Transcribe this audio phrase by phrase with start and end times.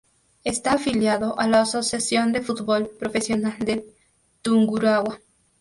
[0.43, 3.85] Está afiliado a la Asociación de Fútbol Profesional de
[4.41, 5.19] Tungurahua.